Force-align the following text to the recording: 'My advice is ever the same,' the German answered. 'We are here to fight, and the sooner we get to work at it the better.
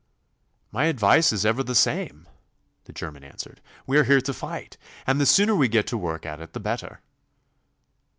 'My 0.71 0.85
advice 0.85 1.31
is 1.31 1.45
ever 1.45 1.61
the 1.61 1.75
same,' 1.75 2.27
the 2.85 2.91
German 2.91 3.23
answered. 3.23 3.61
'We 3.85 3.97
are 3.99 4.03
here 4.05 4.21
to 4.21 4.33
fight, 4.33 4.75
and 5.05 5.21
the 5.21 5.27
sooner 5.27 5.53
we 5.55 5.67
get 5.67 5.85
to 5.85 5.95
work 5.97 6.25
at 6.25 6.39
it 6.41 6.53
the 6.53 6.59
better. 6.59 7.01